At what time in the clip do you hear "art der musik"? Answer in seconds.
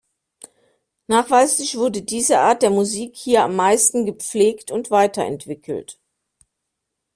2.39-3.15